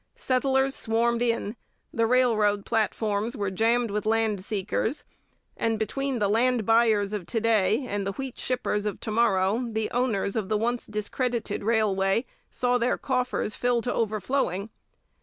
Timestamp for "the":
1.93-2.07, 6.17-6.27, 8.07-8.11, 9.69-9.91, 10.49-10.57